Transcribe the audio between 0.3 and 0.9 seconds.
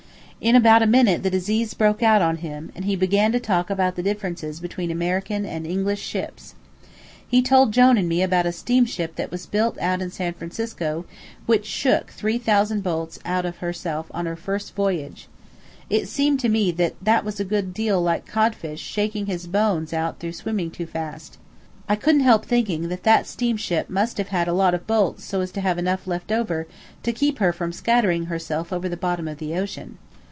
In about a